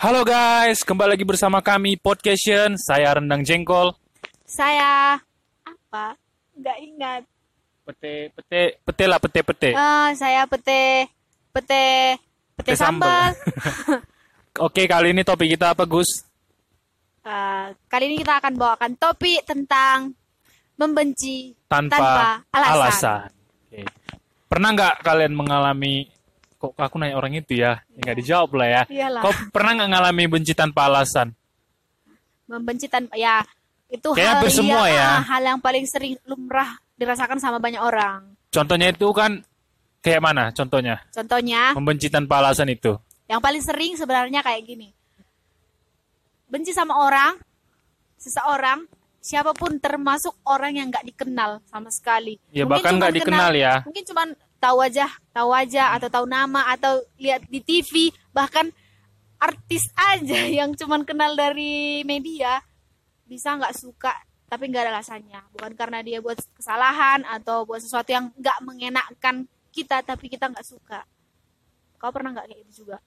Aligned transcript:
Halo 0.00 0.24
guys, 0.24 0.80
kembali 0.80 1.12
lagi 1.12 1.28
bersama 1.28 1.60
kami 1.60 1.92
Podcast 2.00 2.48
Saya 2.80 3.20
Rendang 3.20 3.44
Jengkol. 3.44 3.92
Saya 4.48 5.20
apa? 5.60 6.16
Nggak 6.56 6.78
ingat. 6.88 7.22
Pete, 7.84 8.32
pete, 8.32 8.80
pete 8.80 9.04
lah, 9.04 9.20
pete, 9.20 9.44
pete. 9.44 9.76
Eh, 9.76 10.08
saya 10.16 10.48
pete, 10.48 11.04
pete, 11.52 12.16
pete, 12.56 12.72
Pete 12.72 12.80
sambal. 12.80 13.36
sambal. 13.36 14.00
Oke, 14.72 14.88
kali 14.88 15.12
ini 15.12 15.20
topik 15.20 15.52
kita 15.52 15.76
apa, 15.76 15.84
Gus? 15.84 16.24
Eh, 17.20 17.66
kali 17.84 18.08
ini 18.08 18.24
kita 18.24 18.40
akan 18.40 18.56
bawakan 18.56 18.96
topik 18.96 19.44
tentang 19.44 20.16
membenci 20.80 21.52
Tanpa, 21.68 22.40
alasan. 22.48 23.28
Oke. 23.68 23.84
Pernah 24.48 24.72
nggak 24.72 25.04
kalian 25.04 25.36
mengalami 25.36 26.08
kok 26.60 26.76
aku 26.76 27.00
nanya 27.00 27.16
orang 27.16 27.32
itu 27.32 27.56
ya? 27.56 27.80
Ya 27.96 28.00
nggak 28.04 28.18
dijawab 28.20 28.50
lah 28.52 28.68
ya. 28.68 28.82
Iyalah. 28.92 29.22
Kau 29.24 29.32
pernah 29.48 29.72
nggak 29.80 29.90
ngalami 29.96 30.24
benci 30.28 30.52
tanpa 30.52 30.92
alasan? 30.92 31.32
Membenci 32.44 32.84
tanpa 32.84 33.16
ya 33.16 33.40
itu 33.88 34.12
Kayaknya 34.12 34.36
hal 34.38 34.50
semua 34.52 34.84
yang, 34.86 34.94
ya. 34.94 35.08
ah, 35.18 35.22
hal 35.24 35.42
yang 35.42 35.58
paling 35.58 35.84
sering 35.88 36.14
lumrah 36.28 36.78
dirasakan 36.94 37.40
sama 37.40 37.56
banyak 37.58 37.80
orang. 37.80 38.36
Contohnya 38.52 38.92
itu 38.92 39.08
kan 39.16 39.40
kayak 40.04 40.20
mana? 40.20 40.52
Contohnya 40.52 41.00
Contohnya, 41.10 41.72
membenci 41.72 42.12
tanpa 42.12 42.44
alasan 42.44 42.68
itu. 42.68 42.94
yang 43.24 43.40
paling 43.40 43.62
sering 43.62 43.94
sebenarnya 43.96 44.42
kayak 44.42 44.62
gini. 44.66 44.90
Benci 46.50 46.74
sama 46.74 46.98
orang, 46.98 47.38
seseorang, 48.18 48.84
siapa 49.22 49.54
pun 49.54 49.78
termasuk 49.78 50.34
orang 50.44 50.74
yang 50.76 50.90
nggak 50.90 51.06
dikenal 51.14 51.62
sama 51.70 51.94
sekali. 51.94 52.36
Ya, 52.50 52.66
Mungkin 52.66 52.70
bahkan 52.74 52.90
cuman 52.90 52.98
nggak 53.00 53.14
dikenal 53.22 53.50
ya. 53.54 53.74
Mungkin 53.86 54.04
cuma 54.10 54.22
tahu 54.60 54.84
aja, 54.84 55.08
tahu 55.32 55.50
aja 55.56 55.96
atau 55.96 56.12
tahu 56.12 56.26
nama 56.28 56.68
atau 56.70 57.00
lihat 57.16 57.48
di 57.48 57.64
TV, 57.64 58.12
bahkan 58.30 58.68
artis 59.40 59.88
aja 59.96 60.36
yang 60.60 60.76
cuman 60.76 61.02
kenal 61.02 61.32
dari 61.32 62.04
media 62.04 62.60
bisa 63.24 63.56
nggak 63.56 63.72
suka 63.72 64.12
tapi 64.50 64.66
nggak 64.66 64.82
ada 64.82 64.98
alasannya 64.98 65.38
bukan 65.54 65.72
karena 65.78 66.02
dia 66.02 66.18
buat 66.18 66.34
kesalahan 66.58 67.22
atau 67.22 67.62
buat 67.62 67.78
sesuatu 67.78 68.10
yang 68.10 68.34
nggak 68.34 68.58
mengenakkan 68.66 69.46
kita 69.70 70.02
tapi 70.02 70.26
kita 70.26 70.50
nggak 70.50 70.66
suka 70.66 71.06
kau 71.94 72.10
pernah 72.10 72.34
nggak 72.34 72.50
kayak 72.50 72.60
gitu 72.66 72.82
juga 72.84 72.98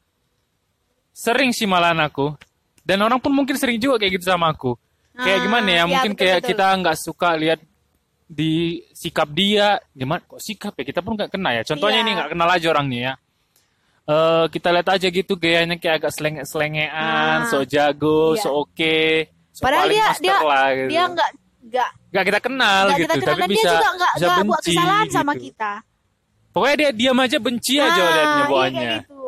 Sering 1.14 1.54
sih 1.54 1.70
malahan 1.70 2.02
aku. 2.02 2.34
Dan 2.82 3.00
orang 3.06 3.22
pun 3.22 3.30
mungkin 3.30 3.54
sering 3.56 3.78
juga 3.78 4.02
kayak 4.02 4.18
gitu 4.18 4.34
sama 4.34 4.50
aku. 4.50 4.74
Kayak 5.14 5.40
Ah, 5.40 5.44
gimana 5.46 5.70
ya? 5.70 5.76
iya, 5.78 5.84
Mungkin 5.86 6.12
betul, 6.18 6.22
kayak 6.26 6.38
betul. 6.42 6.50
kita 6.50 6.66
nggak 6.82 6.98
suka 6.98 7.30
lihat 7.38 7.60
di 8.26 8.82
sikap 8.92 9.30
dia. 9.30 9.78
Gimana? 9.92 10.22
Kok 10.22 10.40
sikap 10.40 10.74
ya? 10.76 10.84
Kita 10.84 11.00
pun 11.00 11.16
nggak 11.16 11.32
kenal 11.32 11.54
ya. 11.54 11.64
Contohnya 11.64 12.00
Iya. 12.00 12.06
ini 12.06 12.12
nggak 12.14 12.30
kenal 12.32 12.50
aja 12.50 12.68
orangnya 12.70 13.00
ya. 13.00 13.14
Eh 14.04 14.46
kita 14.52 14.68
lihat 14.70 14.88
aja 14.90 15.08
gitu 15.08 15.34
gayanya 15.36 15.80
kayak 15.80 16.04
agak 16.04 16.12
selenge-selengean, 16.12 16.92
Ah, 16.92 17.48
so 17.48 17.64
jago, 17.64 18.36
iya. 18.36 18.42
so 18.44 18.50
oke, 18.52 19.00
so 19.50 19.64
padahal 19.64 19.88
dia 19.88 20.12
dia 20.20 20.38
lah 20.44 20.68
gitu. 20.76 20.90
dia 20.92 21.04
nggak 21.08 21.30
nggak 21.64 21.90
Nggak 22.12 22.24
kita 22.28 22.40
kenal 22.44 22.84
nggak 22.84 23.00
gitu, 23.00 23.04
kita 23.08 23.16
kenal 23.16 23.32
tapi 23.32 23.40
dan 23.40 23.50
bisa 23.50 23.64
dia 23.64 23.72
juga 23.72 23.90
nggak 23.96 24.12
bisa 24.14 24.20
nggak 24.20 24.36
buat 24.36 24.44
benci 24.60 24.70
kesalahan 24.70 25.08
sama 25.08 25.34
gitu. 25.34 25.44
kita 25.48 25.72
Pokoknya 26.54 26.76
dia 26.76 26.90
diam 26.92 27.18
aja 27.18 27.38
benci 27.40 27.74
aja 27.80 27.88
Ah, 27.96 28.12
liatnya 28.12 28.22
iya 28.36 28.46
bawaannya. 28.46 28.78
kayak 28.84 29.02
gitu. 29.08 29.22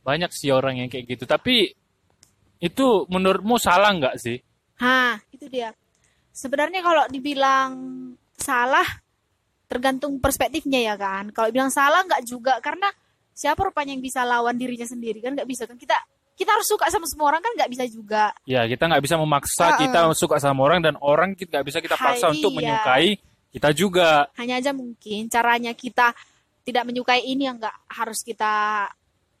Banyak 0.00 0.30
sih 0.32 0.48
orang 0.48 0.74
yang 0.78 0.88
kayak 0.88 1.04
gitu. 1.10 1.24
Tapi 1.26 1.54
itu 2.58 2.86
menurutmu 3.10 3.58
salah 3.58 3.90
nggak 3.90 4.14
sih? 4.16 4.38
Hah, 4.78 5.18
itu 5.28 5.44
dia. 5.50 5.74
Sebenarnya 6.30 6.80
kalau 6.80 7.04
dibilang 7.10 7.70
salah, 8.44 8.84
tergantung 9.64 10.20
perspektifnya 10.20 10.92
ya 10.92 10.94
kan. 11.00 11.32
Kalau 11.32 11.48
bilang 11.48 11.72
salah 11.72 12.04
nggak 12.04 12.22
juga, 12.28 12.60
karena 12.60 12.92
siapa 13.32 13.64
rupanya 13.64 13.96
yang 13.96 14.04
bisa 14.04 14.22
lawan 14.22 14.54
dirinya 14.54 14.84
sendiri 14.84 15.24
kan 15.24 15.32
nggak 15.32 15.48
bisa 15.48 15.64
kan. 15.64 15.80
Kita 15.80 15.96
kita 16.34 16.50
harus 16.50 16.66
suka 16.66 16.90
sama 16.90 17.06
semua 17.06 17.32
orang 17.32 17.40
kan 17.40 17.52
nggak 17.56 17.70
bisa 17.70 17.84
juga. 17.88 18.34
Ya, 18.44 18.66
kita 18.66 18.90
nggak 18.90 19.02
bisa 19.02 19.16
memaksa 19.16 19.66
Heeh. 19.74 19.88
kita 19.88 20.12
suka 20.18 20.36
sama 20.42 20.60
orang 20.66 20.84
dan 20.84 20.94
orang 21.00 21.32
kita 21.32 21.58
nggak 21.58 21.66
bisa 21.66 21.78
kita 21.80 21.96
paksa 21.96 22.28
Hai, 22.28 22.34
untuk 22.36 22.50
iya. 22.52 22.58
menyukai 22.60 23.08
kita 23.54 23.68
juga. 23.70 24.10
Hanya 24.34 24.58
aja 24.58 24.74
mungkin 24.74 25.30
caranya 25.30 25.72
kita 25.72 26.10
tidak 26.66 26.82
menyukai 26.90 27.22
ini 27.22 27.46
yang 27.46 27.62
nggak 27.62 27.76
harus 27.86 28.26
kita 28.26 28.86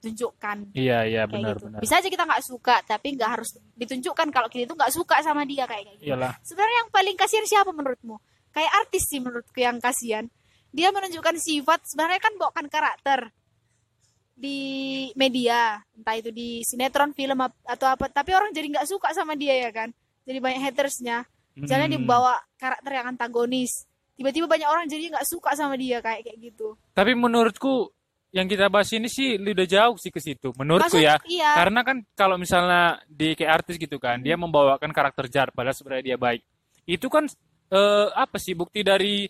tunjukkan. 0.04 0.76
Iya, 0.76 0.98
iya 1.08 1.22
benar 1.24 1.56
gitu. 1.56 1.66
benar. 1.66 1.80
Bisa 1.80 1.98
aja 1.98 2.08
kita 2.12 2.22
nggak 2.28 2.44
suka, 2.44 2.76
tapi 2.84 3.16
nggak 3.16 3.30
harus 3.40 3.56
ditunjukkan 3.74 4.28
kalau 4.30 4.46
kita 4.52 4.70
itu 4.70 4.74
nggak 4.76 4.92
suka 4.92 5.18
sama 5.24 5.42
dia 5.48 5.64
kayak 5.64 5.88
kayak 5.88 5.98
gitu. 5.98 6.12
Iyalah. 6.12 6.36
Sebenarnya 6.44 6.76
yang 6.84 6.90
paling 6.92 7.16
kasihan 7.16 7.46
siapa 7.48 7.72
menurutmu? 7.72 8.20
Kayak 8.54 8.72
artis 8.80 9.02
sih 9.10 9.18
menurutku 9.18 9.58
yang 9.58 9.82
kasihan. 9.82 10.30
Dia 10.70 10.90
menunjukkan 10.90 11.36
sifat 11.36 11.82
sebenarnya 11.86 12.20
kan 12.22 12.32
bawakan 12.34 12.66
karakter 12.66 13.30
di 14.34 14.58
media, 15.14 15.78
entah 15.94 16.14
itu 16.18 16.30
di 16.30 16.62
sinetron, 16.66 17.14
film 17.14 17.38
atau 17.42 17.86
apa. 17.86 18.10
Tapi 18.10 18.34
orang 18.34 18.50
jadi 18.50 18.66
nggak 18.78 18.88
suka 18.88 19.14
sama 19.14 19.34
dia 19.34 19.54
ya 19.54 19.70
kan. 19.70 19.90
Jadi 20.26 20.38
banyak 20.38 20.62
hatersnya. 20.62 21.22
Misalnya 21.54 21.86
Hmm. 21.94 22.02
dibawa 22.02 22.34
karakter 22.58 22.90
yang 22.90 23.14
antagonis. 23.14 23.86
Tiba-tiba 24.14 24.46
banyak 24.46 24.66
orang 24.66 24.86
jadi 24.86 25.10
nggak 25.10 25.26
suka 25.26 25.54
sama 25.54 25.74
dia 25.74 26.02
kayak 26.02 26.26
kayak 26.26 26.38
gitu. 26.38 26.74
Tapi 26.94 27.14
menurutku 27.14 27.90
yang 28.34 28.50
kita 28.50 28.66
bahas 28.66 28.90
ini 28.90 29.06
sih 29.06 29.38
udah 29.38 29.66
jauh 29.66 29.94
sih 29.94 30.10
ke 30.10 30.18
situ. 30.18 30.50
Menurutku 30.58 30.98
Maksud- 30.98 31.06
ya. 31.06 31.14
Iya. 31.22 31.50
Karena 31.54 31.80
kan 31.86 31.96
kalau 32.18 32.34
misalnya 32.34 32.98
di 33.06 33.38
kayak 33.38 33.62
artis 33.62 33.78
gitu 33.78 34.02
kan, 34.02 34.18
dia 34.18 34.34
membawakan 34.34 34.90
karakter 34.90 35.30
jahat 35.30 35.54
padahal 35.54 35.74
sebenarnya 35.74 36.14
dia 36.14 36.18
baik. 36.18 36.42
Itu 36.82 37.06
kan 37.06 37.30
eh, 37.66 38.08
apa 38.10 38.36
sih 38.36 38.52
bukti 38.52 38.80
dari 38.80 39.24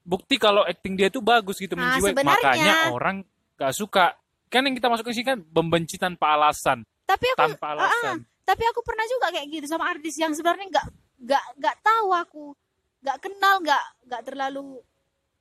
bukti 0.00 0.34
kalau 0.34 0.62
acting 0.62 0.94
dia 0.94 1.06
tuh 1.06 1.20
bagus 1.20 1.56
gitu 1.56 1.74
Nah, 1.74 1.94
menjiwai. 1.94 2.10
sebenarnya- 2.12 2.42
Makanya 2.42 2.74
orang 2.90 3.16
gak 3.54 3.72
suka. 3.72 4.06
Kan 4.46 4.64
yang 4.64 4.74
kita 4.74 4.88
masukkan 4.88 5.12
sini 5.12 5.26
kan 5.26 5.38
membenci 5.46 5.94
tanpa 5.94 6.34
alasan. 6.34 6.82
tapi 7.04 7.26
aku 7.28 7.42
Tanpa 7.44 7.66
ah, 7.66 7.74
alasan. 7.76 8.16
tapi 8.40 8.62
aku 8.64 8.80
pernah 8.80 9.02
juga 9.04 9.30
kayak 9.30 9.46
gitu 9.48 9.66
sama 9.66 9.86
artis 9.88 10.14
yang 10.14 10.30
sebenarnya 10.30 10.66
nggak 10.68 10.86
nggak 11.20 11.44
nggak 11.56 11.76
tahu 11.80 12.08
aku 12.10 12.44
nggak 13.00 13.18
kenal 13.20 13.54
nggak 13.58 13.84
nggak 14.06 14.22
terlalu 14.24 14.78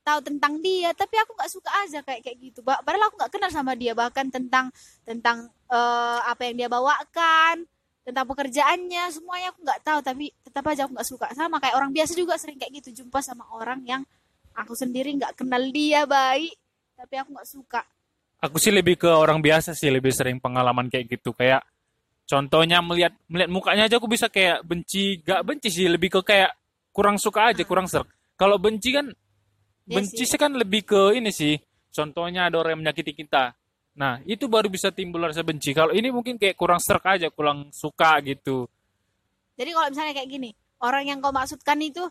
tahu 0.02 0.20
tentang 0.20 0.58
dia 0.58 0.90
tapi 0.92 1.14
aku 1.16 1.34
nggak 1.34 1.46
suka 1.48 1.70
aja 1.80 2.02
kayak 2.02 2.22
kayak 2.22 2.38
gitu 2.40 2.60
padahal 2.62 3.06
aku 3.06 3.16
nggak 3.16 3.30
kenal 3.30 3.50
sama 3.50 3.74
dia 3.74 3.94
bahkan 3.94 4.26
tentang 4.28 4.74
tentang 5.04 5.46
eh, 5.68 6.20
apa 6.26 6.42
yang 6.44 6.56
dia 6.58 6.70
bawakan 6.70 7.70
tentang 8.02 8.26
pekerjaannya 8.26 9.04
semuanya 9.10 9.54
aku 9.54 9.60
nggak 9.62 9.82
tahu 9.84 10.00
tapi 10.02 10.34
tetap 10.50 10.66
aja 10.66 10.90
aku 10.90 10.98
nggak 10.98 11.10
suka 11.10 11.28
sama 11.38 11.62
kayak 11.62 11.78
orang 11.78 11.94
biasa 11.94 12.18
juga 12.18 12.36
sering 12.42 12.58
kayak 12.58 12.82
gitu 12.82 13.06
jumpa 13.06 13.22
sama 13.22 13.46
orang 13.54 13.86
yang 13.86 14.02
aku 14.58 14.74
sendiri 14.74 15.14
nggak 15.16 15.38
kenal 15.38 15.62
dia 15.70 16.04
baik 16.10 16.58
tapi 16.98 17.16
aku 17.22 17.30
nggak 17.38 17.50
suka 17.50 17.82
Aku 18.40 18.56
sih 18.56 18.72
lebih 18.72 18.96
ke 18.96 19.12
orang 19.12 19.44
biasa 19.44 19.76
sih, 19.76 19.92
lebih 19.92 20.16
sering 20.16 20.40
pengalaman 20.40 20.88
kayak 20.88 21.12
gitu. 21.12 21.36
Kayak 21.36 21.60
contohnya 22.24 22.80
melihat 22.80 23.12
melihat 23.28 23.52
mukanya 23.52 23.92
aja 23.92 24.00
aku 24.00 24.08
bisa 24.08 24.32
kayak 24.32 24.64
benci, 24.64 25.20
gak 25.20 25.44
benci 25.44 25.68
sih, 25.68 25.92
lebih 25.92 26.08
ke 26.08 26.20
kayak 26.24 26.56
kurang 26.96 27.20
suka 27.20 27.52
aja, 27.52 27.68
kurang 27.68 27.92
serk. 27.92 28.08
Kalau 28.40 28.56
benci 28.56 28.96
kan 28.96 29.12
Iya 29.12 29.96
benci 30.00 30.24
sih. 30.24 30.30
sih 30.32 30.40
kan 30.40 30.56
lebih 30.56 30.88
ke 30.88 31.20
ini 31.20 31.36
sih. 31.36 31.60
Contohnya 31.92 32.48
ada 32.48 32.64
orang 32.64 32.80
yang 32.80 32.82
menyakiti 32.88 33.12
kita. 33.12 33.52
Nah, 34.00 34.24
itu 34.24 34.48
baru 34.48 34.72
bisa 34.72 34.96
timbul 34.96 35.20
rasa 35.20 35.44
benci. 35.44 35.76
Kalau 35.76 35.92
ini 35.92 36.08
mungkin 36.08 36.40
kayak 36.40 36.56
kurang 36.56 36.80
serk 36.80 37.20
aja, 37.20 37.28
kurang 37.28 37.76
suka 37.76 38.24
gitu. 38.24 38.72
Jadi 39.60 39.70
kalau 39.76 39.88
misalnya 39.92 40.14
kayak 40.16 40.30
gini, 40.32 40.50
orang 40.80 41.04
yang 41.04 41.20
kau 41.20 41.36
maksudkan 41.36 41.76
itu 41.84 42.08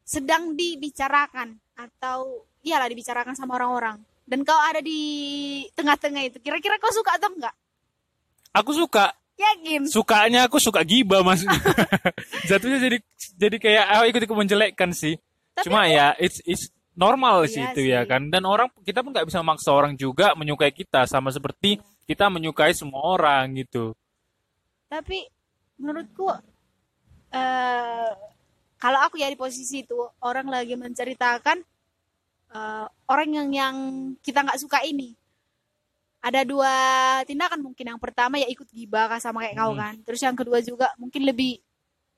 sedang 0.00 0.56
dibicarakan 0.56 1.60
atau 1.76 2.48
iyalah 2.64 2.88
dibicarakan 2.88 3.36
sama 3.36 3.60
orang-orang 3.60 4.00
dan 4.24 4.40
kau 4.48 4.56
ada 4.56 4.80
di 4.80 5.00
tengah-tengah 5.76 6.22
itu. 6.32 6.36
Kira-kira 6.40 6.80
kau 6.80 6.88
suka 6.88 7.20
atau 7.20 7.28
enggak? 7.36 7.52
Aku 8.56 8.72
suka, 8.72 9.12
Yakin? 9.36 9.86
sukanya 9.86 10.48
aku 10.48 10.56
suka 10.56 10.80
gibah 10.82 11.20
maksudnya. 11.20 11.60
Jatuhnya 12.48 12.78
jadi 12.80 12.96
jadi 13.36 13.56
kayak 13.60 13.84
ah, 13.86 14.04
ikut-ikut 14.08 14.36
menjelekkan 14.36 14.90
sih. 14.96 15.20
Tapi 15.54 15.68
Cuma 15.68 15.84
ya 15.86 16.16
it's 16.16 16.40
it's 16.48 16.72
normal 16.96 17.44
sih 17.46 17.62
Iya 17.62 17.70
itu 17.74 17.80
ya 17.84 18.00
sih. 18.02 18.10
kan. 18.10 18.30
Dan 18.32 18.48
orang 18.48 18.72
kita 18.82 19.04
pun 19.04 19.12
nggak 19.14 19.28
bisa 19.28 19.44
memaksa 19.44 19.70
orang 19.70 19.94
juga 19.94 20.32
menyukai 20.34 20.72
kita 20.72 21.04
sama 21.06 21.28
seperti 21.30 21.78
kita 22.08 22.26
menyukai 22.26 22.74
semua 22.74 23.02
orang 23.02 23.54
gitu. 23.54 23.94
Tapi 24.90 25.26
menurutku 25.78 26.26
eh 27.30 28.10
kalau 28.80 28.98
aku 29.04 29.20
ya 29.20 29.28
di 29.28 29.36
posisi 29.36 29.84
itu 29.84 29.96
orang 30.24 30.48
lagi 30.48 30.74
menceritakan 30.74 31.58
eh, 32.50 32.86
orang 33.10 33.28
yang 33.30 33.48
yang 33.52 33.76
kita 34.24 34.42
nggak 34.42 34.60
suka 34.60 34.82
ini. 34.82 35.14
Ada 36.20 36.44
dua 36.44 36.74
tindakan 37.24 37.64
mungkin. 37.64 37.96
Yang 37.96 38.00
pertama 38.00 38.36
ya 38.36 38.44
ikut 38.48 38.68
gibah 38.72 39.08
kan 39.08 39.20
sama 39.24 39.40
kayak 39.46 39.56
kau 39.56 39.72
Hmm. 39.72 39.80
kan. 39.80 39.94
Terus 40.04 40.20
yang 40.20 40.36
kedua 40.36 40.60
juga 40.60 40.92
mungkin 41.00 41.24
lebih 41.24 41.56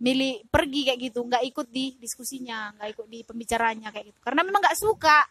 milih 0.03 0.43
pergi 0.51 0.91
kayak 0.91 1.01
gitu. 1.11 1.23
Nggak 1.23 1.45
ikut 1.47 1.67
di 1.71 1.95
diskusinya 2.03 2.75
nggak 2.75 2.89
ikut 2.99 3.07
di 3.07 3.19
pembicaranya 3.23 3.95
kayak 3.95 4.11
gitu. 4.11 4.19
Karena 4.19 4.43
memang 4.43 4.59
nggak 4.59 4.79
suka. 4.79 5.23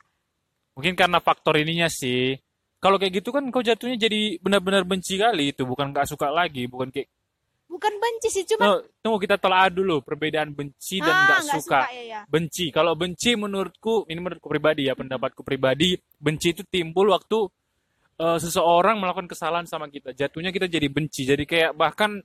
Mungkin 0.79 0.95
karena 0.95 1.19
faktor 1.19 1.59
ininya 1.59 1.91
sih. 1.91 2.39
Kalau 2.79 2.95
kayak 2.97 3.21
gitu 3.21 3.29
kan 3.35 3.43
kau 3.51 3.61
jatuhnya 3.61 4.07
jadi 4.07 4.39
benar-benar 4.41 4.87
benci 4.87 5.19
kali 5.19 5.53
itu, 5.53 5.67
bukan 5.67 5.91
nggak 5.93 6.07
suka 6.09 6.31
lagi, 6.33 6.65
bukan 6.65 6.89
kayak 6.89 7.11
bukan 7.71 7.93
benci 7.95 8.27
sih 8.27 8.43
cuma 8.43 8.67
No, 8.67 8.71
tunggu 8.99 9.23
kita 9.23 9.39
telah 9.39 9.71
dulu 9.71 10.03
perbedaan 10.03 10.51
benci 10.51 10.99
dan 10.99 11.07
ah, 11.09 11.19
nggak 11.23 11.39
nggak 11.47 11.55
suka. 11.63 11.79
ya 11.87 12.03
ya 12.03 12.19
Benci, 12.27 12.67
kalau 12.69 12.93
benci 12.93 13.31
menurutku 13.33 14.03
ini 14.05 14.19
menurutku 14.19 14.51
pribadi 14.51 14.91
ya 14.91 14.93
pendapatku 14.93 15.39
pribadi, 15.41 15.95
benci 16.19 16.51
itu 16.51 16.67
timbul 16.67 17.07
waktu 17.09 17.47
eh, 18.19 18.37
seseorang 18.37 18.99
melakukan 18.99 19.31
kesalahan 19.31 19.63
sama 19.63 19.87
kita, 19.87 20.11
jatuhnya 20.11 20.51
kita 20.51 20.67
jadi 20.67 20.91
benci. 20.91 21.23
Jadi 21.23 21.47
kayak 21.47 21.71
bahkan 21.73 22.19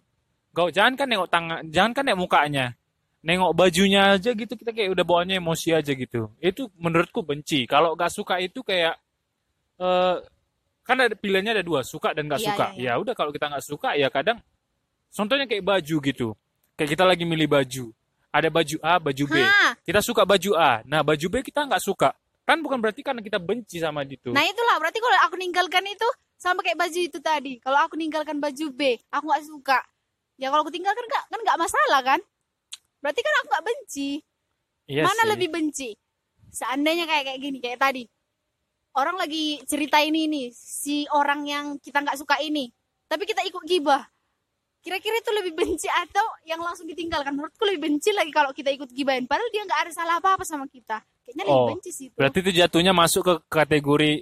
kau 0.50 0.66
jangan 0.68 0.98
kan 0.98 1.06
nengok 1.06 1.30
tangan, 1.30 1.60
jangan 1.70 1.92
kan 1.94 2.02
nengok 2.04 2.20
mukanya, 2.26 2.66
nengok 3.22 3.52
bajunya 3.54 4.18
aja 4.18 4.30
gitu 4.32 4.52
kita 4.52 4.74
kayak 4.74 4.90
udah 4.92 5.04
bawaannya 5.06 5.38
emosi 5.38 5.68
aja 5.72 5.92
gitu. 5.94 6.34
Itu 6.42 6.68
menurutku 6.76 7.22
benci. 7.22 7.64
Kalau 7.64 7.94
gak 7.94 8.10
suka 8.10 8.42
itu 8.42 8.60
kayak 8.60 8.98
eh 9.78 10.16
kan 10.82 10.96
ada 11.02 11.14
pilihannya 11.18 11.60
ada 11.60 11.64
dua, 11.66 11.82
suka 11.82 12.14
dan 12.14 12.26
gak 12.26 12.40
Iya, 12.40 12.48
suka. 12.50 12.66
iya, 12.74 12.80
iya. 12.80 12.92
Ya 12.94 13.00
udah 13.02 13.14
kalau 13.14 13.30
kita 13.30 13.46
nggak 13.50 13.64
suka 13.64 13.94
ya 13.98 14.08
kadang 14.08 14.38
contohnya 15.12 15.46
kayak 15.46 15.64
baju 15.64 15.96
gitu. 16.02 16.28
Kayak 16.76 16.90
kita 16.98 17.04
lagi 17.08 17.24
milih 17.24 17.48
baju. 17.48 17.84
Ada 18.32 18.48
baju 18.52 18.76
A, 18.84 19.00
baju 19.00 19.24
B. 19.24 19.36
Hah. 19.40 19.72
Kita 19.80 20.00
suka 20.04 20.28
baju 20.28 20.50
A. 20.60 20.84
Nah, 20.84 21.00
baju 21.00 21.26
B 21.32 21.34
kita 21.40 21.64
nggak 21.64 21.80
suka. 21.80 22.12
Kan 22.46 22.62
bukan 22.62 22.78
berarti 22.78 23.02
karena 23.02 23.18
kita 23.18 23.42
benci 23.42 23.82
sama 23.82 24.06
itu. 24.06 24.30
Nah 24.30 24.46
itulah 24.46 24.78
berarti 24.78 25.02
kalau 25.02 25.18
aku 25.26 25.34
ninggalkan 25.34 25.82
itu 25.82 26.06
sama 26.38 26.62
kayak 26.62 26.78
baju 26.78 26.98
itu 27.02 27.18
tadi. 27.18 27.58
Kalau 27.58 27.82
aku 27.82 27.98
ninggalkan 27.98 28.38
baju 28.38 28.66
B, 28.70 29.02
aku 29.10 29.24
nggak 29.26 29.44
suka. 29.50 29.78
Ya 30.38 30.54
kalau 30.54 30.62
aku 30.62 30.70
tinggalkan 30.70 31.02
nggak 31.10 31.24
kan 31.26 31.40
nggak 31.42 31.58
masalah 31.58 32.00
kan? 32.06 32.20
Berarti 33.02 33.20
kan 33.26 33.34
aku 33.42 33.46
nggak 33.50 33.64
benci. 33.66 34.10
Iya 34.86 35.02
Mana 35.02 35.22
sih. 35.26 35.30
lebih 35.34 35.48
benci? 35.50 35.90
Seandainya 36.54 37.10
kayak 37.10 37.24
kayak 37.34 37.40
gini 37.42 37.58
kayak 37.58 37.82
tadi. 37.82 38.06
Orang 38.94 39.18
lagi 39.18 39.58
cerita 39.66 39.98
ini 40.00 40.30
nih 40.30 40.46
si 40.54 41.02
orang 41.10 41.44
yang 41.50 41.64
kita 41.82 41.98
nggak 41.98 42.16
suka 42.16 42.38
ini, 42.38 42.70
tapi 43.10 43.26
kita 43.26 43.42
ikut 43.42 43.66
gibah. 43.66 44.06
Kira-kira 44.86 45.18
itu 45.18 45.30
lebih 45.34 45.52
benci 45.52 45.90
atau 45.90 46.22
yang 46.44 46.62
langsung 46.62 46.86
ditinggalkan? 46.86 47.34
Menurutku 47.34 47.66
lebih 47.66 47.90
benci 47.90 48.14
lagi 48.14 48.30
kalau 48.30 48.54
kita 48.54 48.70
ikut 48.70 48.86
gibahin. 48.88 49.26
Padahal 49.26 49.50
dia 49.50 49.66
nggak 49.66 49.80
ada 49.82 49.90
salah 49.90 50.14
apa-apa 50.16 50.46
sama 50.46 50.70
kita. 50.70 51.02
Kayaknya 51.26 51.42
lebih 51.42 51.58
Oh, 51.58 51.68
benci 51.68 51.90
sih 51.90 52.06
itu. 52.06 52.14
Berarti 52.14 52.38
itu 52.38 52.50
jatuhnya 52.54 52.94
masuk 52.94 53.22
ke 53.22 53.34
kategori 53.50 54.12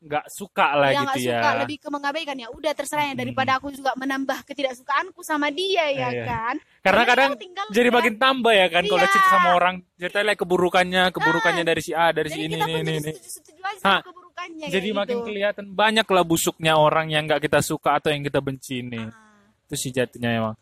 nggak 0.00 0.26
suka 0.26 0.66
lah 0.74 0.90
yang 0.90 1.04
gitu 1.04 1.12
nggak 1.12 1.20
ya. 1.20 1.36
suka 1.36 1.50
lebih 1.60 1.76
ke 1.76 1.88
mengabaikan 1.92 2.32
ya 2.34 2.48
udah 2.48 2.72
terserahnya 2.72 3.12
daripada 3.14 3.60
aku 3.60 3.68
juga 3.68 3.92
menambah 3.94 4.48
ketidaksukaanku 4.48 5.20
sama 5.20 5.52
dia 5.52 5.92
ya 5.92 6.08
Iya. 6.08 6.24
kan 6.24 6.54
Karena 6.80 7.02
kadang 7.04 7.30
aku 7.30 7.44
tinggalkan. 7.44 7.72
jadi 7.76 7.88
makin 7.92 8.14
tambah 8.16 8.48
ya 8.50 8.66
kan 8.66 8.82
kalau 8.82 8.96
Iya. 8.98 9.12
cerita 9.12 9.28
sama 9.28 9.48
orang 9.52 9.74
ceritanya 9.94 10.26
like 10.26 10.40
keburukannya, 10.40 11.02
keburukannya 11.12 11.64
dari 11.68 11.82
si 11.84 11.92
A, 11.92 12.16
dari 12.16 12.32
si 12.32 12.40
jadi 12.40 12.48
ini 12.48 12.56
ini 12.56 12.72
ini. 12.72 12.96
jadi 12.96 13.12
ini. 13.12 14.00
keburukannya 14.00 14.66
Jadi 14.72 14.88
kayak 14.88 14.98
makin 15.04 15.16
gitu. 15.20 15.26
kelihatan 15.28 15.64
banyak 15.68 16.06
lah 16.08 16.24
busuknya 16.24 16.72
orang 16.74 17.06
yang 17.12 17.28
nggak 17.28 17.44
kita 17.44 17.60
suka 17.60 18.00
atau 18.00 18.08
yang 18.08 18.24
kita 18.24 18.40
benci 18.40 18.80
ini. 18.80 19.04
Ah. 19.04 19.29
Itu 19.70 19.78
sih 19.78 19.94
jatuhnya 19.94 20.34
emang. 20.34 20.56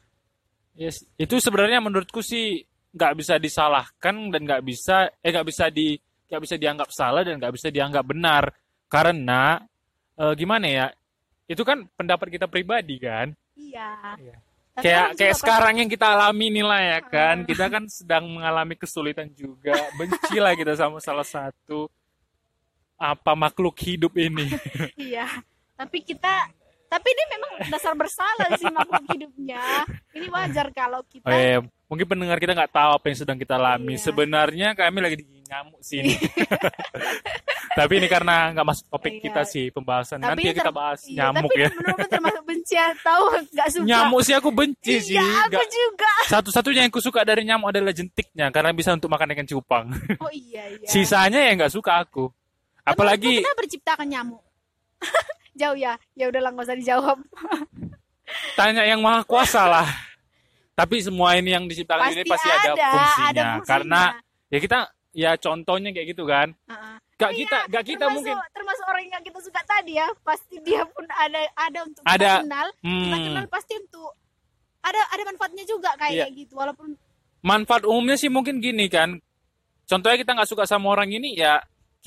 Yes, 0.77 1.01
itu 1.17 1.41
sebenarnya 1.41 1.81
menurutku 1.81 2.21
sih 2.21 2.61
nggak 2.93 3.17
bisa 3.17 3.41
disalahkan 3.41 4.29
dan 4.29 4.45
nggak 4.45 4.63
bisa 4.63 5.09
eh 5.25 5.33
nggak 5.33 5.49
bisa 5.49 5.73
di 5.73 5.97
nggak 6.29 6.43
bisa 6.45 6.55
dianggap 6.61 6.89
salah 6.93 7.25
dan 7.25 7.41
nggak 7.41 7.57
bisa 7.57 7.73
dianggap 7.73 8.05
benar. 8.05 8.53
Karena 8.93 9.65
eh, 10.21 10.33
gimana 10.37 10.67
ya 10.69 10.87
itu 11.49 11.65
kan 11.65 11.89
pendapat 11.97 12.29
kita 12.29 12.45
pribadi 12.45 13.01
kan? 13.01 13.33
Iya. 13.57 14.21
Iya. 14.21 14.37
Tapi 14.77 14.85
kayak 14.85 15.03
orang 15.03 15.17
kayak 15.17 15.37
sekarang 15.41 15.75
yang 15.83 15.91
kita 15.91 16.07
alami 16.13 16.47
nih 16.53 16.65
lah 16.69 16.81
ya 16.85 17.01
kan. 17.01 17.37
Ah. 17.43 17.47
kita 17.49 17.65
kan 17.73 17.85
sedang 17.89 18.25
mengalami 18.29 18.77
kesulitan 18.77 19.33
juga. 19.33 19.75
Benci 19.97 20.37
lah 20.37 20.53
kita 20.53 20.77
sama 20.77 21.01
salah 21.01 21.25
satu 21.25 21.89
apa 23.01 23.33
makhluk 23.33 23.75
hidup 23.81 24.13
ini. 24.21 24.47
Iya. 25.09 25.27
Tapi 25.75 26.03
kita 26.05 26.51
tapi 26.88 27.08
ini 27.08 27.23
memang 27.29 27.50
dasar 27.69 27.93
bersalah 27.93 28.49
sih 28.55 28.67
makhluk 28.67 29.05
hidupnya. 29.08 29.61
Ini 30.11 30.26
wajar 30.26 30.67
kalau 30.70 31.05
kita 31.05 31.23
Oh, 31.23 31.32
iya. 31.32 31.61
mungkin 31.85 32.06
pendengar 32.06 32.37
kita 32.37 32.52
nggak 32.52 32.70
tahu 32.70 32.90
apa 32.94 33.05
yang 33.06 33.19
sedang 33.19 33.37
kita 33.37 33.55
alami. 33.55 33.94
Iya. 33.94 34.02
sebenarnya 34.02 34.69
kami 34.73 34.99
lagi 34.99 35.17
di 35.19 35.26
nyamuk 35.44 35.81
sini 35.81 36.12
tapi 37.79 37.93
ini 37.96 38.05
karena 38.06 38.52
nggak 38.52 38.67
masuk 38.67 38.85
topik 38.88 39.12
Iya. 39.14 39.23
kita 39.23 39.43
sih 39.44 39.64
pembahasan. 39.70 40.19
Tapi 40.19 40.29
nanti 40.35 40.44
ya 40.44 40.55
kita 40.55 40.69
bahas 40.70 41.00
iya, 41.05 41.31
nyamuk 41.31 41.46
tapi 41.46 41.56
ya. 41.58 41.69
menurutmu 41.70 42.06
termasuk 42.08 42.43
benci 42.44 42.76
atau 42.76 43.20
nggak 43.46 43.69
suka. 43.70 43.87
Nyamuk 43.87 44.20
sih 44.20 44.35
aku 44.35 44.50
benci 44.50 44.94
sih. 45.00 45.14
iya 45.14 45.25
aku 45.44 45.55
Nggak- 45.55 45.70
juga. 45.70 46.12
Satu-satunya 46.26 46.81
yang 46.82 46.90
aku 46.90 47.00
suka 47.00 47.20
dari 47.23 47.43
nyamuk 47.43 47.69
adalah 47.69 47.93
jentiknya 47.93 48.50
karena 48.50 48.70
bisa 48.73 48.93
untuk 48.93 49.08
makan 49.08 49.32
ikan 49.32 49.46
cupang. 49.46 49.87
Oh 50.19 50.29
iya 50.29 50.69
iya. 50.69 50.85
Sisanya 50.85 51.40
ya 51.40 51.52
nggak 51.55 51.70
suka 51.70 51.96
aku. 51.99 52.29
Tapi 52.82 52.90
apalagi 52.90 53.32
kenapa 53.38 53.56
berciptakan 53.58 54.06
nyamuk 54.06 54.43
jauh 55.59 55.75
ya 55.75 55.93
ya 56.15 56.25
udahlah 56.27 56.51
nggak 56.51 56.67
usah 56.67 56.79
dijawab 56.79 57.19
tanya 58.55 58.83
yang 58.85 59.01
maha 59.01 59.25
kuasa 59.25 59.67
lah 59.67 59.89
tapi 60.73 61.03
semua 61.03 61.35
ini 61.35 61.51
yang 61.51 61.67
diciptakan 61.67 62.15
ini 62.15 62.23
pasti 62.23 62.49
ada, 62.49 62.71
ada 62.71 62.71
fungsinya. 62.71 63.27
ada 63.27 63.43
fungsinya. 63.43 63.67
karena 63.67 64.03
ya 64.47 64.59
kita 64.59 64.79
ya 65.11 65.31
contohnya 65.35 65.91
kayak 65.91 66.07
gitu 66.15 66.23
kan 66.23 66.55
Heeh. 66.65 66.95
gak 67.19 67.33
kita 67.35 67.59
gak 67.67 67.85
kita 67.85 68.05
termasuk, 68.07 68.23
mungkin 68.23 68.37
termasuk 68.55 68.85
orang 68.87 69.05
yang 69.11 69.23
kita 69.27 69.39
suka 69.43 69.61
tadi 69.67 69.99
ya 69.99 70.07
pasti 70.23 70.57
dia 70.63 70.87
pun 70.87 71.03
ada 71.09 71.41
ada 71.59 71.79
untuk 71.83 72.03
Ada. 72.07 72.15
kita 72.15 72.43
kenal 72.47 72.67
kita 72.71 72.87
Hmm. 73.17 73.27
kenal 73.27 73.47
pasti 73.51 73.75
untuk 73.75 74.11
ada 74.79 75.01
ada 75.11 75.23
manfaatnya 75.27 75.65
juga 75.67 75.91
kayak 75.99 76.31
Iya. 76.31 76.39
gitu 76.39 76.55
walaupun 76.55 76.95
manfaat 77.43 77.83
umumnya 77.83 78.15
sih 78.15 78.31
mungkin 78.31 78.63
gini 78.63 78.87
kan 78.87 79.19
contohnya 79.85 80.15
kita 80.15 80.31
nggak 80.31 80.47
suka 80.47 80.63
sama 80.63 80.93
orang 80.93 81.11
ini 81.11 81.35
ya 81.35 81.59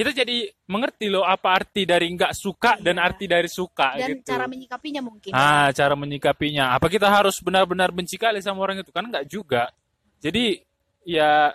kita 0.02 0.26
jadi 0.26 0.50
mengerti 0.66 1.14
loh 1.14 1.22
apa 1.22 1.54
arti 1.62 1.86
dari 1.86 2.10
nggak 2.10 2.34
suka 2.34 2.82
dan 2.82 2.98
Iya. 2.98 3.06
arti 3.06 3.26
dari 3.30 3.46
suka 3.46 3.94
dan 4.02 4.18
gitu. 4.18 4.34
cara 4.34 4.50
menyikapinya 4.50 5.02
mungkin. 5.06 5.30
Ah 5.30 5.70
cara 5.70 5.94
menyikapinya. 5.94 6.74
Apa 6.74 6.90
kita 6.90 7.06
harus 7.06 7.38
benar-benar 7.38 7.94
benci 7.94 8.18
kali 8.18 8.42
sama 8.42 8.66
orang 8.66 8.82
itu? 8.82 8.90
Kan 8.90 9.14
nggak 9.14 9.30
juga. 9.30 9.70
Jadi 10.18 10.58
ya 11.06 11.54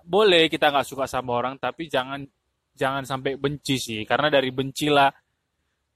boleh 0.00 0.48
kita 0.48 0.72
nggak 0.72 0.88
suka 0.88 1.04
sama 1.04 1.36
orang 1.36 1.60
tapi 1.60 1.84
jangan 1.92 2.24
jangan 2.72 3.04
sampai 3.04 3.36
benci 3.36 3.76
sih. 3.76 4.00
Karena 4.08 4.32
dari 4.32 4.48
bencilah 4.48 5.12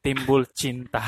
timbul 0.05 0.45
cinta. 0.53 1.01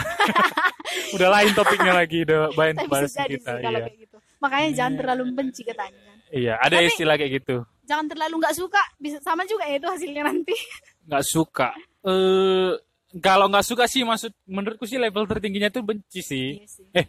Udah 1.21 1.29
lain 1.37 1.53
topiknya 1.53 1.93
lagi 1.95 2.23
udah 2.23 2.55
bahan 2.55 2.87
bahas 2.87 3.13
kita 3.13 3.59
iya. 3.61 3.83
kayak 3.83 3.99
gitu. 3.99 4.17
Makanya 4.41 4.69
jangan 4.73 4.95
terlalu 4.95 5.23
benci 5.37 5.67
katanya. 5.67 6.17
Iya 6.33 6.55
ada 6.57 6.79
Tapi- 6.81 6.89
istilah 6.89 7.15
kayak 7.21 7.33
gitu 7.45 7.57
jangan 7.91 8.07
terlalu 8.07 8.39
nggak 8.39 8.55
suka. 8.55 8.79
Bisa 8.97 9.19
sama 9.19 9.43
juga 9.45 9.67
ya 9.67 9.77
itu 9.77 9.89
hasilnya 9.89 10.23
nanti. 10.25 10.55
Nggak 11.11 11.25
suka. 11.27 11.75
Eh 12.01 12.71
kalau 13.19 13.51
nggak 13.51 13.67
suka 13.67 13.85
sih 13.85 14.01
maksud 14.01 14.31
menurutku 14.47 14.87
sih 14.87 14.95
level 14.95 15.27
tertingginya 15.27 15.67
tuh 15.69 15.83
benci 15.83 16.23
sih. 16.23 16.47
Iya 16.57 16.67
sih. 16.67 16.87
eh 16.93 17.07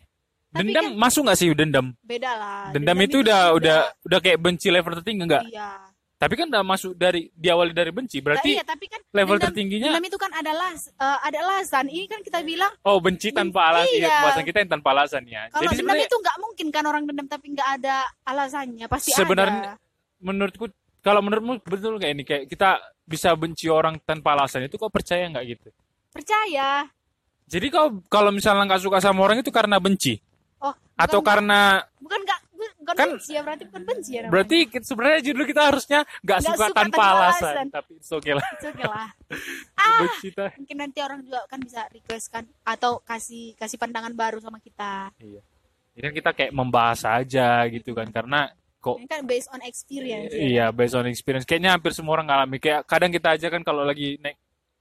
Tapi 0.50 0.68
dendam 0.68 0.84
kan- 0.84 0.98
masuk 0.98 1.22
nggak 1.24 1.38
sih 1.38 1.48
dendam? 1.54 1.86
Beda 2.02 2.32
lah. 2.34 2.74
Dendam, 2.74 2.98
itu 3.00 3.22
udah 3.22 3.54
udah 3.54 3.78
udah 4.02 4.20
kayak 4.20 4.36
benci 4.38 4.68
level 4.68 4.98
tertinggi 4.98 5.24
nggak? 5.24 5.46
Iya. 5.48 5.70
Tapi 6.18 6.34
kan 6.36 6.50
udah 6.50 6.62
masuk 6.62 6.94
dari 6.94 7.34
diawali 7.34 7.72
dari 7.72 7.90
benci 7.90 8.18
Nah, 8.18 8.26
berarti 8.28 8.50
iya 8.52 8.62
tapi 8.62 8.86
kan 8.86 9.02
level 9.10 9.38
dendam, 9.38 9.46
tertingginya- 9.48 9.90
dendam 9.90 10.06
itu 10.06 10.18
kan 10.18 10.32
ada 10.32 10.52
las 10.52 10.82
eh, 10.88 11.18
ada 11.24 11.38
alasan. 11.40 11.86
Ini 11.88 12.06
kan 12.06 12.20
kita 12.20 12.40
bilang 12.42 12.70
oh 12.82 12.98
benci 12.98 13.30
tanpa 13.32 13.70
alasan 13.70 13.90
Iya. 13.92 14.02
iya. 14.02 14.10
pembahasan 14.18 14.46
kita 14.46 14.58
yang 14.60 14.72
tanpa 14.72 14.90
alasan 14.92 15.24
ya. 15.26 15.42
Kalau 15.48 15.62
jadi 15.64 15.78
dendam 15.78 15.98
itu 16.00 16.18
nggak 16.18 16.38
mungkin 16.38 16.68
kan 16.70 16.84
orang 16.86 17.04
dendam 17.06 17.28
tapi 17.28 17.46
nggak 17.52 17.70
ada 17.76 17.96
alasannya 18.24 18.86
pasti 18.88 19.14
Sebenarnya- 19.14 19.66
ada. 19.68 19.90
Menurutku 20.22 20.70
kalau 21.02 21.20
menurutmu 21.20 21.60
betul 21.62 21.98
kayak 21.98 22.14
ini 22.14 22.24
kayak 22.24 22.44
kita 22.46 22.78
bisa 23.04 23.34
benci 23.34 23.66
orang 23.68 23.98
tanpa 24.02 24.34
alasan 24.34 24.64
itu 24.64 24.78
kok 24.78 24.90
percaya 24.90 25.26
nggak 25.28 25.46
gitu 25.50 25.70
Percaya. 26.12 26.86
jadi 27.46 27.66
kau 27.68 28.00
kalau 28.06 28.30
misalnya 28.30 28.64
nggak 28.66 28.82
suka 28.82 29.00
sama 29.00 29.24
orang 29.24 29.42
itu 29.42 29.50
karena 29.50 29.78
benci 29.78 30.22
Oh, 30.62 30.70
atau 30.94 31.26
bukan, 31.26 31.42
karena 31.42 31.82
bukan 31.98 32.20
nggak 32.22 32.40
bukan 32.78 32.94
Kan- 32.94 33.10
benci 33.18 33.34
ya 33.34 33.42
berarti 33.42 33.64
bukan 33.66 33.82
benci 33.82 34.12
ya. 34.14 34.20
namanya. 34.22 34.34
Berarti 34.38 34.58
kita- 34.70 34.86
sebenarnya 34.86 35.20
judul 35.26 35.46
kita 35.50 35.62
harusnya 35.66 36.00
nggak 36.22 36.40
suka, 36.40 36.54
suka 36.54 36.68
tanpa, 36.70 36.82
tanpa 36.86 37.04
alasan. 37.10 37.42
alasan. 37.42 37.68
Tapi 37.74 37.92
it's 37.98 38.12
okay 38.14 38.34
lah. 38.38 38.46
It's 38.46 38.68
okay 38.70 38.86
lah. 38.86 39.08
Ah, 39.82 40.00
Benci 40.06 40.28
ta- 40.30 40.54
mungkin 40.54 40.78
nanti 40.78 41.00
orang 41.02 41.20
juga 41.26 41.42
kan 41.50 41.58
bisa 41.58 41.82
request 41.90 42.30
kan 42.30 42.46
atau 42.62 43.02
kasih 43.02 43.58
kasih 43.58 43.82
pandangan 43.82 44.14
baru 44.14 44.38
sama 44.38 44.62
kita. 44.62 45.10
Iya. 45.18 45.42
Ini 45.98 46.02
kan 46.06 46.14
kita 46.14 46.30
kayak 46.38 46.54
membahas 46.54 47.02
aja 47.10 47.66
gitu 47.68 47.98
kan 47.98 48.06
karena 48.08 48.54
kok 48.82 48.98
Ini 48.98 49.08
kan 49.08 49.22
based 49.24 49.48
on 49.48 49.62
experience. 49.62 50.34
ya. 50.34 50.42
iya 50.42 50.66
based 50.70 50.98
on 50.98 51.06
experience 51.06 51.46
kayaknya 51.46 51.72
hampir 51.72 51.94
semua 51.94 52.18
orang 52.18 52.28
ngalami 52.28 52.58
kayak 52.58 52.82
kadang 52.84 53.10
kita 53.10 53.32
aja 53.32 53.48
kan 53.48 53.62
kalau 53.62 53.86
lagi 53.86 54.18
naik 54.18 54.36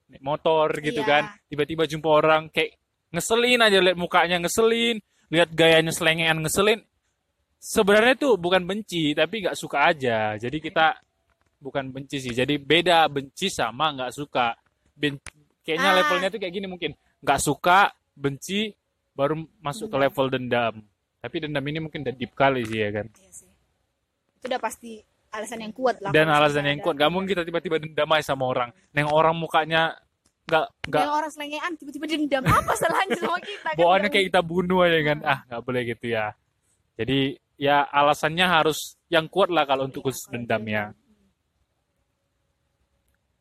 naik 0.09 0.23
motor 0.25 0.73
gitu 0.75 0.99
Iya. 0.99 1.07
kan 1.07 1.23
tiba-tiba 1.47 1.85
jumpa 1.85 2.09
orang 2.09 2.49
kayak 2.49 2.81
ngeselin 3.11 3.61
aja 3.61 3.79
lihat 3.79 3.95
mukanya 3.95 4.37
ngeselin 4.39 4.97
lihat 5.29 5.51
gayanya 5.51 5.91
selengean 5.91 6.41
ngeselin 6.41 6.81
sebenarnya 7.57 8.17
tuh 8.17 8.35
bukan 8.35 8.63
benci 8.63 9.13
tapi 9.13 9.45
nggak 9.45 9.55
suka 9.55 9.85
aja 9.87 10.35
jadi 10.35 10.57
kita 10.59 10.87
bukan 11.59 11.91
benci 11.91 12.17
sih 12.19 12.33
jadi 12.33 12.57
beda 12.57 13.05
benci 13.07 13.47
sama 13.47 13.93
nggak 13.93 14.11
suka 14.11 14.57
Ben- 14.97 15.21
kayaknya 15.61 15.91
Ah. 15.91 15.97
levelnya 15.99 16.29
tuh 16.29 16.41
kayak 16.41 16.55
gini 16.55 16.67
mungkin 16.67 16.91
nggak 17.21 17.37
suka 17.39 17.93
benci 18.15 18.73
baru 19.13 19.37
masuk 19.61 19.87
ke 19.87 19.97
level 19.99 20.27
dendam 20.29 20.75
tapi 21.21 21.37
dendam 21.39 21.61
ini 21.63 21.79
mungkin 21.79 22.01
udah 22.01 22.15
deep 22.15 22.33
kali 22.33 22.65
sih 22.65 22.81
ya 22.81 22.91
kan 22.91 23.07
Iya 23.13 23.31
sih. 23.31 23.50
Itu 24.41 24.49
udah 24.49 24.61
pasti 24.61 25.05
alasan 25.31 25.63
yang 25.63 25.71
kuat 25.77 26.03
lah. 26.03 26.11
dan 26.11 26.27
alasan 26.27 26.67
yang 26.67 26.81
ada. 26.81 26.85
kuat 26.91 26.95
gak 26.99 27.11
mungkin 27.13 27.31
kita 27.31 27.47
tiba-tiba 27.47 27.77
dendam 27.79 28.11
aja 28.11 28.35
sama 28.35 28.51
orang 28.51 28.75
neng 28.91 29.07
orang 29.07 29.31
mukanya 29.39 29.95
nggak 30.51 30.67
nggak 30.91 31.03
Yang 31.07 31.15
orang 31.15 31.31
selengean 31.31 31.73
tiba-tiba 31.79 32.07
dendam. 32.11 32.43
Apa 32.51 32.73
salahnya 32.75 33.15
sama 33.23 33.39
kita? 33.39 33.69
kan? 33.79 34.11
kayak 34.11 34.27
kita 34.35 34.41
bunuh 34.43 34.83
aja 34.83 34.99
kan 35.07 35.19
ah 35.23 35.39
nggak 35.47 35.63
boleh 35.63 35.83
gitu 35.87 36.07
ya 36.11 36.35
jadi 36.99 37.39
ya 37.55 37.87
alasannya 37.87 38.47
harus 38.49 38.99
yang 39.07 39.31
kuat 39.31 39.53
lah 39.55 39.63
kalau 39.69 39.87
untuk 39.87 40.03
Iya, 40.03 40.07
khusus 40.11 40.25
kalau 40.27 40.35
dendam 40.43 40.63
ya 40.67 40.85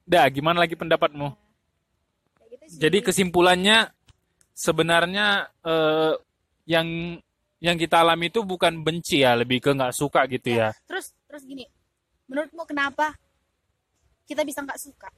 dah 0.05 0.25
gimana 0.29 0.61
lagi 0.61 0.75
pendapatmu 0.77 1.27
Kayak 2.37 2.49
gitu 2.53 2.65
sih. 2.69 2.77
Jadi 2.85 2.97
kesimpulannya 3.01 3.77
sebenarnya 4.53 5.49
eh, 5.65 6.13
yang 6.69 7.17
yang 7.59 7.75
kita 7.75 7.99
alami 7.99 8.31
itu 8.31 8.39
bukan 8.41 8.71
benci 8.79 9.21
ya, 9.21 9.35
lebih 9.35 9.59
ke 9.59 9.71
nggak 9.71 9.91
suka 9.91 10.23
gitu 10.27 10.55
ya. 10.55 10.71
Terus 10.87 11.11
terus 11.27 11.43
gini, 11.43 11.67
menurutmu 12.25 12.63
kenapa 12.63 13.15
kita 14.23 14.43
bisa 14.43 14.63
nggak 14.63 14.79
suka? 14.79 15.09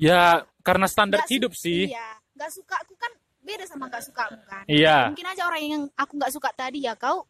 Ya 0.00 0.46
karena 0.64 0.86
standar 0.88 1.20
su- 1.26 1.30
hidup 1.36 1.52
sih. 1.52 1.90
Iya, 1.92 2.08
nggak 2.32 2.50
suka 2.54 2.74
aku 2.80 2.94
kan 2.96 3.12
beda 3.42 3.64
sama 3.68 3.90
nggak 3.90 4.04
suka 4.04 4.24
kan. 4.46 4.64
Iya. 4.64 5.12
Mungkin 5.12 5.26
aja 5.28 5.42
orang 5.44 5.60
yang 5.60 5.82
aku 5.92 6.12
nggak 6.16 6.32
suka 6.32 6.48
tadi 6.54 6.86
ya 6.86 6.96
kau 6.96 7.26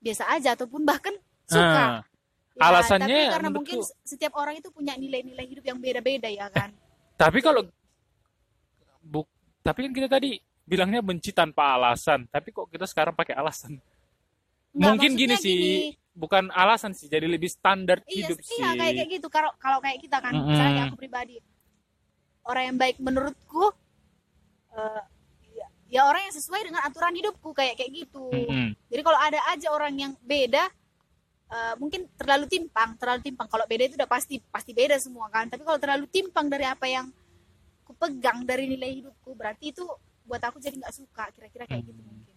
biasa 0.00 0.28
aja 0.32 0.56
ataupun 0.56 0.84
bahkan 0.84 1.12
suka. 1.44 2.00
Ah, 2.00 2.02
Ya, 2.54 2.70
alasannya 2.70 3.18
tapi 3.18 3.34
karena 3.34 3.50
mungkin 3.50 3.78
setiap 4.06 4.38
orang 4.38 4.54
itu 4.54 4.70
punya 4.70 4.94
nilai-nilai 4.94 5.42
hidup 5.42 5.66
yang 5.66 5.74
beda-beda 5.82 6.30
ya 6.30 6.46
kan. 6.54 6.70
tapi 7.18 7.42
kalau 7.42 7.66
buk, 9.02 9.26
tapi 9.58 9.86
kan 9.86 9.92
kita 9.92 10.06
tadi 10.06 10.38
bilangnya 10.64 11.04
benci 11.04 11.30
tanpa 11.30 11.76
alasan. 11.76 12.24
Tapi 12.28 12.48
kok 12.50 12.66
kita 12.72 12.88
sekarang 12.88 13.12
pakai 13.12 13.36
alasan? 13.36 13.76
Nggak, 14.74 14.90
Mungkin 14.90 15.10
gini 15.14 15.34
sih, 15.38 15.54
gini. 15.54 15.88
bukan 16.10 16.50
alasan 16.50 16.90
sih, 16.96 17.06
jadi 17.06 17.30
lebih 17.30 17.46
standar 17.46 18.02
Iya, 18.10 18.26
hidup 18.26 18.38
iya 18.42 18.48
sih. 18.48 18.58
kayak 18.58 18.92
kayak 18.98 19.08
gitu. 19.20 19.26
Kalau 19.30 19.50
kalau 19.60 19.78
kayak 19.78 20.02
kita 20.02 20.18
kan, 20.18 20.34
Mm-mm. 20.34 20.50
misalnya 20.50 20.72
kayak 20.74 20.88
aku 20.90 20.98
pribadi, 20.98 21.36
orang 22.42 22.64
yang 22.74 22.78
baik 22.80 22.96
menurutku, 22.98 23.64
eh, 24.74 25.02
ya, 25.54 25.66
ya 25.94 26.00
orang 26.10 26.26
yang 26.26 26.34
sesuai 26.34 26.60
dengan 26.66 26.82
aturan 26.82 27.14
hidupku 27.14 27.54
kayak 27.54 27.78
kayak 27.78 27.92
gitu. 28.02 28.26
Mm-mm. 28.34 28.74
Jadi 28.90 29.02
kalau 29.06 29.18
ada 29.22 29.40
aja 29.54 29.68
orang 29.70 29.94
yang 29.94 30.12
beda, 30.26 30.64
eh, 31.54 31.74
mungkin 31.78 32.10
terlalu 32.18 32.50
timpang, 32.50 32.98
terlalu 32.98 33.20
timpang. 33.30 33.46
Kalau 33.46 33.62
beda 33.70 33.84
itu 33.86 33.94
udah 33.94 34.10
pasti 34.10 34.42
pasti 34.50 34.74
beda 34.74 34.98
semua 34.98 35.30
kan. 35.30 35.46
Tapi 35.46 35.62
kalau 35.62 35.78
terlalu 35.78 36.10
timpang 36.10 36.50
dari 36.50 36.66
apa 36.66 36.90
yang 36.90 37.06
ku 37.86 37.94
pegang 37.94 38.42
dari 38.42 38.66
nilai 38.66 39.06
hidupku, 39.06 39.38
berarti 39.38 39.70
itu 39.70 39.86
buat 40.24 40.40
aku 40.40 40.58
jadi 40.58 40.76
nggak 40.76 40.94
suka. 40.94 41.24
Kira-kira 41.30 41.64
kayak 41.64 41.84
gitu 41.84 42.00
mungkin. 42.00 42.32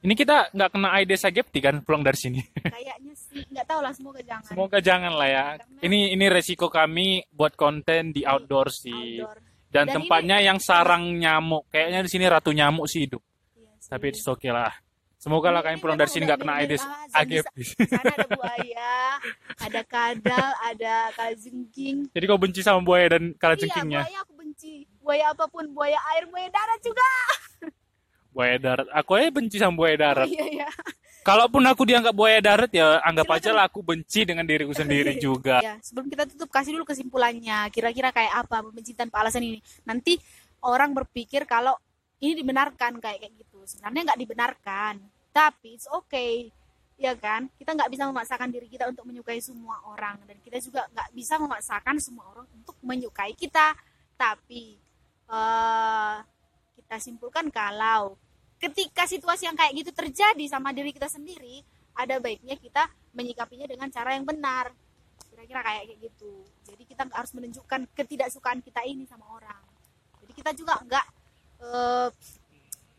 Ini 0.00 0.14
kita 0.16 0.48
nggak 0.50 0.70
kena 0.72 0.88
Aedes 0.96 1.22
aegypti 1.22 1.58
kan 1.60 1.84
pulang 1.84 2.00
dari 2.00 2.16
sini. 2.16 2.40
Kayaknya 2.74 3.12
sih 3.12 3.44
nggak 3.46 3.66
tahu 3.68 3.80
lah 3.80 3.92
semoga 3.92 4.20
jangan. 4.24 4.48
Semoga 4.48 4.78
jangan 4.80 5.12
lah 5.12 5.28
ya. 5.28 5.46
Karena- 5.60 5.80
Ini 5.84 5.98
ini 6.16 6.24
resiko 6.26 6.72
kami 6.72 7.06
buat 7.28 7.52
konten 7.52 8.08
di 8.10 8.24
outdoor 8.24 8.72
sih. 8.72 9.20
Outdoor. 9.20 9.36
Dan, 9.70 9.86
Dan 9.86 10.02
tempatnya 10.02 10.40
yang 10.40 10.58
sarang 10.58 11.14
nyamuk. 11.14 11.68
Kayaknya 11.68 12.00
di 12.02 12.10
sini 12.10 12.24
ratu 12.26 12.50
nyamuk 12.50 12.88
sih 12.88 13.06
hidup. 13.06 13.20
Iya 13.54 13.70
sih. 13.78 13.90
Tapi 13.92 14.04
it's 14.08 14.24
okay 14.24 14.50
lah. 14.50 14.72
Semoga 15.14 15.52
lah 15.52 15.60
Ini 15.60 15.66
kalian 15.68 15.80
pulang 15.84 15.98
dari 16.00 16.08
memang 16.08 16.16
sini 16.16 16.24
nggak 16.24 16.40
kena 16.40 16.54
Aedes 16.58 16.80
ah, 16.80 17.20
aegypti. 17.20 17.62
Di 17.76 17.86
sana 17.86 18.08
ada 18.08 18.28
buaya, 18.32 18.94
ada 19.60 19.80
kadal, 19.84 20.48
ada 20.64 20.94
kalajengking. 21.12 22.08
Jadi 22.08 22.24
kau 22.24 22.40
benci 22.40 22.64
sama 22.64 22.80
buaya 22.80 23.06
dan 23.12 23.22
Iya, 23.28 23.36
kalajengkingnya? 23.36 24.00
buaya 24.00 24.18
aku 24.24 24.32
benci. 24.32 24.88
Buaya 25.00 25.32
apa 25.32 25.48
pun, 25.48 25.64
buaya 25.72 25.96
air, 26.14 26.28
buaya 26.28 26.48
darat 26.52 26.80
juga. 26.84 27.08
Buaya 28.30 28.56
darat. 28.62 28.86
Aku 28.94 29.18
aja 29.18 29.26
benci 29.34 29.58
sama 29.58 29.74
buaya 29.74 29.98
darat. 29.98 30.28
Oh, 30.28 30.30
iya, 30.30 30.46
iya. 30.62 30.68
Kalaupun 31.26 31.60
aku 31.66 31.82
dianggap 31.82 32.14
buaya 32.14 32.38
darat 32.38 32.70
ya 32.70 33.02
anggap 33.02 33.26
Silakan. 33.26 33.42
aja 33.42 33.50
lah 33.52 33.64
aku 33.66 33.80
benci 33.82 34.22
dengan 34.22 34.46
diriku 34.46 34.70
sendiri 34.70 35.18
juga. 35.26 35.58
Ya, 35.60 35.76
sebelum 35.82 36.06
kita 36.06 36.30
tutup 36.30 36.46
kasih 36.48 36.78
dulu 36.78 36.86
kesimpulannya. 36.86 37.66
Kira-kira 37.74 38.14
kayak 38.14 38.46
apa 38.46 38.62
pembenci 38.64 38.94
tanpa 38.94 39.26
alasan 39.26 39.42
ini? 39.44 39.58
Nanti 39.82 40.14
orang 40.62 40.94
berpikir 40.94 41.42
kalau 41.44 41.74
ini 42.22 42.38
dibenarkan 42.38 43.02
kayak 43.02 43.18
kayak 43.18 43.34
gitu. 43.34 43.58
Sebenarnya 43.66 44.14
nggak 44.14 44.20
dibenarkan, 44.22 44.94
tapi 45.34 45.74
it's 45.74 45.90
okay. 45.90 46.54
Ya 46.96 47.18
kan? 47.18 47.50
Kita 47.58 47.74
nggak 47.74 47.90
bisa 47.90 48.06
memaksakan 48.08 48.48
diri 48.48 48.70
kita 48.70 48.86
untuk 48.86 49.10
menyukai 49.10 49.42
semua 49.42 49.74
orang 49.90 50.22
dan 50.24 50.38
kita 50.38 50.62
juga 50.62 50.86
nggak 50.86 51.08
bisa 51.18 51.34
memaksakan 51.40 51.98
semua 51.98 52.30
orang 52.30 52.46
untuk 52.54 52.78
menyukai 52.80 53.34
kita. 53.34 53.74
Tapi 54.14 54.78
eh 55.30 56.16
kita 56.74 56.96
simpulkan 56.98 57.46
kalau 57.54 58.18
ketika 58.60 59.06
situasi 59.06 59.46
yang 59.48 59.56
kayak 59.56 59.72
gitu 59.72 59.90
terjadi 59.94 60.44
sama 60.50 60.74
diri 60.74 60.92
kita 60.92 61.08
sendiri, 61.08 61.62
ada 61.96 62.20
baiknya 62.20 62.58
kita 62.60 62.90
menyikapinya 63.16 63.64
dengan 63.64 63.88
cara 63.88 64.12
yang 64.18 64.26
benar. 64.26 64.74
Kira-kira 65.32 65.60
kayak 65.64 65.82
kayak 65.88 65.98
gitu. 66.04 66.44
Jadi 66.68 66.82
kita 66.84 67.08
nggak 67.08 67.18
harus 67.24 67.32
menunjukkan 67.32 67.80
ketidaksukaan 67.96 68.60
kita 68.60 68.84
ini 68.84 69.08
sama 69.08 69.24
orang. 69.32 69.62
Jadi 70.20 70.32
kita 70.36 70.50
juga 70.52 70.76
nggak 70.84 71.06
eh, 71.64 72.08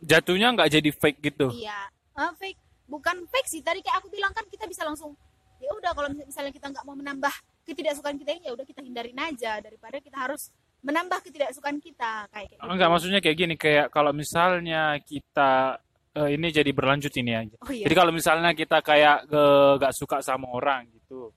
Jatuhnya 0.02 0.50
nggak 0.58 0.70
jadi 0.82 0.90
fake 0.90 1.20
gitu. 1.22 1.48
iya. 1.54 1.86
Eh, 2.18 2.32
fake. 2.42 2.58
Bukan 2.90 3.30
fake 3.30 3.50
sih. 3.52 3.62
Tadi 3.62 3.86
kayak 3.86 4.02
aku 4.02 4.10
bilang 4.10 4.34
kan 4.34 4.48
kita 4.50 4.66
bisa 4.66 4.82
langsung 4.82 5.14
ya 5.62 5.70
udah 5.78 5.94
kalau 5.94 6.10
mis- 6.10 6.26
misalnya 6.26 6.50
kita 6.50 6.74
nggak 6.74 6.82
mau 6.90 6.98
menambah 6.98 7.30
ketidaksukaan 7.70 8.18
kita 8.18 8.34
ini 8.34 8.50
ya 8.50 8.54
udah 8.58 8.66
kita 8.66 8.82
hindarin 8.82 9.20
aja. 9.22 9.62
Daripada 9.62 10.02
kita 10.02 10.18
harus 10.18 10.50
menambah 10.82 11.20
ketidaksukaan 11.22 11.78
kita 11.78 12.26
kayak 12.34 12.50
kayak 12.50 12.58
gitu. 12.58 12.74
Enggak 12.74 12.90
maksudnya 12.90 13.20
kayak 13.22 13.38
gini 13.38 13.56
kayak 13.56 13.88
kalau 13.94 14.12
misalnya 14.12 14.98
kita 15.06 15.78
eh, 16.18 16.30
ini 16.36 16.48
jadi 16.50 16.72
berlanjut 16.74 17.14
ini 17.22 17.32
aja. 17.38 17.56
oh 17.62 17.72
iya 17.72 17.86
Jadi 17.86 17.96
kalau 17.96 18.12
misalnya 18.12 18.52
kita 18.58 18.82
kayak 18.82 19.30
eh, 19.30 19.72
nggak 19.78 19.94
suka 19.94 20.18
sama 20.26 20.50
orang 20.50 20.90
gitu, 20.90 21.30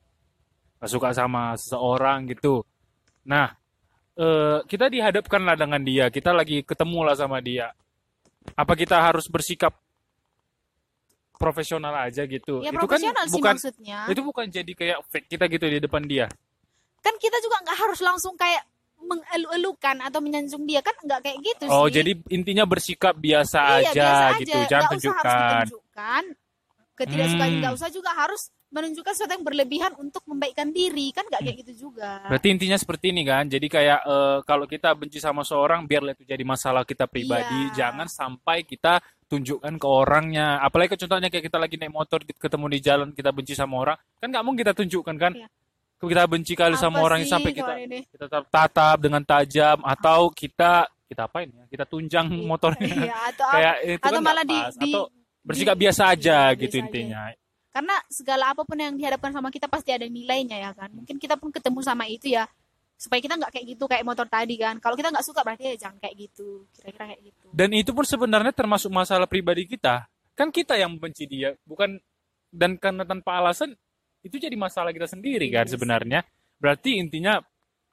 nggak 0.81 0.91
suka 0.91 1.09
sama 1.13 1.55
seseorang 1.61 2.25
gitu, 2.33 2.65
nah 3.29 3.53
eh, 4.17 4.59
kita 4.65 4.89
dihadapkan 4.89 5.45
lah 5.45 5.57
dengan 5.61 5.81
dia, 5.85 6.09
kita 6.09 6.33
lagi 6.33 6.65
ketemu 6.65 6.99
lah 7.05 7.15
sama 7.15 7.39
dia, 7.45 7.69
apa 8.57 8.73
kita 8.73 8.97
harus 8.97 9.29
bersikap 9.29 9.77
profesional 11.37 11.93
aja 11.93 12.25
gitu? 12.25 12.65
ya 12.65 12.73
itu 12.73 12.89
kan 12.89 12.97
sih 12.97 13.11
bukan 13.37 13.55
maksudnya 13.61 14.09
itu 14.09 14.23
bukan 14.25 14.47
jadi 14.49 14.73
kayak 14.73 14.99
fake 15.13 15.29
kita 15.29 15.45
gitu 15.53 15.67
di 15.69 15.79
depan 15.85 16.01
dia. 16.09 16.27
kan 17.05 17.13
kita 17.21 17.37
juga 17.45 17.61
nggak 17.61 17.77
harus 17.85 18.01
langsung 18.01 18.33
kayak 18.33 18.65
mengelu-elukan 19.04 19.96
atau 20.00 20.18
menyanjung 20.18 20.64
dia 20.64 20.80
kan 20.80 20.94
nggak 20.99 21.20
kayak 21.20 21.38
gitu 21.44 21.64
Oh 21.68 21.87
sih 21.87 22.00
jadi 22.00 22.12
intinya 22.28 22.64
bersikap 22.64 23.14
biasa 23.14 23.58
iya, 23.80 23.90
aja 23.90 23.92
biasa 23.92 24.26
gitu, 24.42 24.58
aja. 24.58 24.68
jangan 24.68 24.82
Nggak 24.84 24.99
usah 24.99 25.12
harus 25.12 25.23
tunjukkan. 25.23 25.64
ditunjukkan 25.64 26.25
ketidaksukaan 26.94 27.50
Hmm. 27.50 27.58
nggak 27.58 27.75
usah 27.75 27.90
juga 27.90 28.11
harus 28.14 28.42
menunjukkan 28.70 29.12
sesuatu 29.14 29.34
yang 29.34 29.46
berlebihan 29.46 29.92
untuk 29.99 30.23
membaikkan 30.26 30.70
diri 30.70 31.11
kan 31.11 31.23
nggak 31.26 31.42
kayak 31.42 31.56
gitu 31.62 31.90
juga 31.90 32.26
Berarti 32.26 32.49
intinya 32.50 32.75
seperti 32.75 33.14
ini 33.14 33.23
kan. 33.23 33.46
Jadi 33.46 33.66
kayak 33.70 34.00
eh, 34.02 34.38
kalau 34.42 34.66
kita 34.66 34.90
benci 34.99 35.23
sama 35.23 35.46
seorang, 35.46 35.87
biarlah 35.87 36.14
itu 36.14 36.26
jadi 36.26 36.42
masalah 36.42 36.82
kita 36.82 37.06
pribadi. 37.06 37.70
Iya. 37.70 37.94
Jangan 37.94 38.11
sampai 38.11 38.66
kita 38.66 38.99
tunjukkan 39.30 39.78
ke 39.78 39.87
orangnya. 39.87 40.58
Apalagi 40.58 40.99
contohnya 40.99 41.30
kayak 41.30 41.46
kita 41.46 41.58
lagi 41.58 41.78
naik 41.78 41.94
motor, 41.94 42.18
ketemu 42.26 42.66
di 42.66 42.78
jalan, 42.82 43.08
kita 43.14 43.30
benci 43.30 43.54
sama 43.54 43.75
orang, 43.78 43.96
kan 44.18 44.26
nggak 44.30 44.42
mungkin 44.42 44.61
kita 44.66 44.75
tunjukkan 44.75 45.16
kan. 45.18 45.32
Iya. 45.38 45.49
Kita 46.08 46.25
benci 46.28 46.52
kali 46.54 46.75
sama 46.76 46.99
orang 47.00 47.23
ini 47.23 47.26
sih 47.26 47.32
sampai 47.32 47.52
kita 47.54 47.73
ini? 47.80 47.99
kita 48.08 48.26
tatap- 48.49 49.00
dengan 49.00 49.23
tajam 49.25 49.78
atau 49.82 50.28
kita 50.30 50.88
kita 51.08 51.28
apain 51.28 51.49
ya? 51.52 51.64
Kita 51.68 51.84
tunjang 51.84 52.26
motornya. 52.44 52.88
Iya, 52.88 53.16
atau 53.32 53.46
kayak 53.54 53.76
itu 53.84 54.04
atau 54.04 54.18
kan 54.18 54.23
malah 54.25 54.44
di, 54.44 54.58
pas. 54.58 54.75
di 54.76 54.90
atau 54.92 55.04
di- 55.08 55.23
bersikap 55.44 55.76
biasa 55.76 56.02
aja 56.08 56.38
iya, 56.50 56.56
gitu 56.56 56.76
biasa 56.80 56.80
aja. 56.80 56.88
intinya. 56.88 57.23
karena 57.75 57.96
segala 58.06 58.44
apa 58.54 58.62
pun 58.62 58.78
yang 58.78 58.94
dihadapkan 58.94 59.34
sama 59.34 59.50
kita 59.50 59.66
pasti 59.66 59.90
ada 59.90 60.06
nilainya 60.06 60.56
ya 60.56 60.70
kan 60.73 60.94
mungkin 60.94 61.18
kita 61.18 61.34
pun 61.34 61.50
ketemu 61.50 61.82
sama 61.82 62.06
itu 62.06 62.30
ya 62.30 62.46
supaya 62.94 63.18
kita 63.18 63.34
nggak 63.34 63.50
kayak 63.50 63.66
gitu 63.75 63.84
kayak 63.90 64.06
motor 64.06 64.30
tadi 64.30 64.54
kan 64.54 64.78
kalau 64.78 64.94
kita 64.94 65.11
nggak 65.11 65.26
suka 65.26 65.42
berarti 65.42 65.75
ya 65.75 65.76
jangan 65.76 65.99
kayak 65.99 66.14
gitu 66.16 66.64
kira-kira 66.70 67.04
kayak 67.12 67.23
gitu 67.28 67.46
Dan 67.52 67.70
itu 67.75 67.90
pun 67.92 68.06
sebenarnya 68.06 68.54
termasuk 68.54 68.90
masalah 68.90 69.26
pribadi 69.28 69.66
kita. 69.68 70.06
Kan 70.34 70.50
kita 70.50 70.75
yang 70.75 70.99
membenci 70.99 71.26
dia, 71.30 71.54
bukan 71.62 71.99
dan 72.50 72.75
karena 72.78 73.06
tanpa 73.06 73.38
alasan 73.38 73.75
itu 74.25 74.37
jadi 74.37 74.57
masalah 74.57 74.90
kita 74.90 75.04
sendiri 75.04 75.47
kan 75.49 75.64
Iya 75.64 75.73
sebenarnya. 75.76 76.21
Berarti 76.57 76.97
intinya 76.97 77.38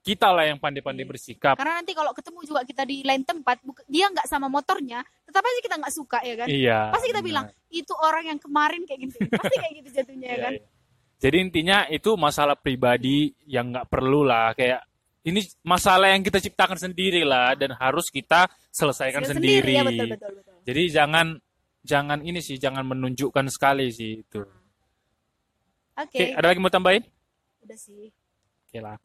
kita 0.02 0.34
lah 0.34 0.50
yang 0.50 0.58
pandai-pandai 0.58 1.06
bersikap. 1.06 1.54
karena 1.54 1.78
nanti 1.78 1.94
kalau 1.94 2.10
ketemu 2.10 2.40
juga 2.42 2.66
kita 2.66 2.82
di 2.82 3.06
lain 3.06 3.22
tempat 3.22 3.62
dia 3.86 4.10
nggak 4.10 4.26
sama 4.26 4.50
motornya 4.50 4.98
tetap 5.22 5.46
aja 5.46 5.60
kita 5.62 5.76
nggak 5.78 5.94
suka 5.94 6.18
ya 6.26 6.34
kan 6.42 6.48
Iya. 6.50 6.80
pasti 6.90 7.06
kita 7.06 7.22
benar. 7.22 7.30
bilang 7.30 7.46
itu 7.70 7.94
orang 7.94 8.24
yang 8.26 8.40
kemarin 8.42 8.82
kayak 8.82 9.00
gitu 9.06 9.16
pasti 9.30 9.56
kayak 9.56 9.74
gitu 9.78 9.90
jatuhnya 9.94 10.28
ya 10.34 10.38
kan 10.42 10.54
iya. 10.58 10.66
Jadi 11.22 11.38
intinya 11.38 11.78
itu 11.86 12.18
masalah 12.18 12.58
pribadi 12.58 13.30
yang 13.46 13.70
nggak 13.70 13.94
perlu 13.94 14.26
lah 14.26 14.58
kayak 14.58 14.82
ini 15.22 15.38
masalah 15.62 16.10
yang 16.10 16.26
kita 16.26 16.42
ciptakan 16.42 16.82
sendiri 16.82 17.22
lah 17.22 17.54
dan 17.54 17.78
harus 17.78 18.10
kita 18.10 18.50
selesaikan 18.74 19.22
Sendiri, 19.22 19.62
sendiri. 19.62 19.74
ya 19.78 19.84
betul 19.86 20.08
betul 20.10 20.32
betul 20.34 20.56
Jadi 20.66 20.84
jangan 20.90 21.28
jangan 21.86 22.20
ini 22.26 22.42
sih 22.42 22.58
jangan 22.58 22.90
menunjukkan 22.90 23.54
sekali 23.54 23.94
sih 23.94 24.26
itu. 24.26 24.42
Oke 25.96 26.14
Oke, 26.14 26.26
ada 26.32 26.48
lagi 26.48 26.60
mau 26.60 26.72
tambahin? 26.72 27.04
udah 27.62 27.78
sih 27.78 28.10
Oke 28.68 28.80
lah. 28.80 28.96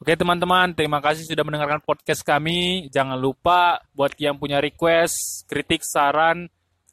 Oke 0.00 0.16
teman-teman, 0.16 0.72
terima 0.72 0.98
kasih 1.00 1.24
sudah 1.24 1.44
mendengarkan 1.44 1.80
podcast 1.80 2.24
kami. 2.24 2.88
Jangan 2.88 3.16
lupa 3.16 3.80
buat 3.94 4.12
yang 4.16 4.36
punya 4.36 4.58
request, 4.60 5.44
kritik, 5.46 5.80
saran, 5.84 6.48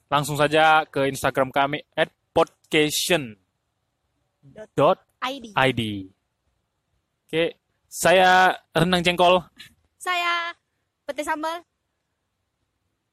langsung 0.08 0.36
saja 0.36 0.84
ke 0.86 1.08
Instagram 1.08 1.52
kami 1.52 1.84
at. 1.96 2.12
ID 5.60 6.08
Oke, 7.28 7.60
saya 7.92 8.56
Renang 8.72 9.04
Jengkol. 9.04 9.44
saya 10.00 10.56
pete 11.04 11.28
sambal 11.28 11.60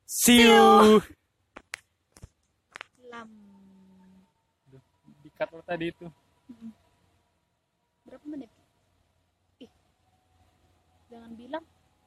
See 0.06 0.46
you. 0.46 1.02
lam 1.02 1.17
Dikat 5.38 5.54
lo 5.54 5.62
tadi 5.62 5.94
itu. 5.94 6.10